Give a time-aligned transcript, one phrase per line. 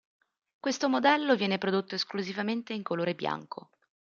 [0.59, 3.69] Questo modello viene prodotto esclusivamente in colore bianco.